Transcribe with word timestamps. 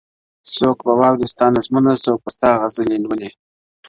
څوک 0.55 0.77
به 0.85 0.93
واوري 0.99 1.27
ستا 1.33 1.45
نظمونه 1.55 1.91
څوک 2.05 2.17
به 2.23 2.29
ستا 2.35 2.49
غزلي 2.61 2.97
لولي٫ 3.01 3.31